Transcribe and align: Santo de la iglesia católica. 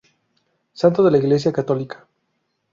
Santo 0.73 1.03
de 1.03 1.11
la 1.11 1.19
iglesia 1.19 1.53
católica. 1.53 2.07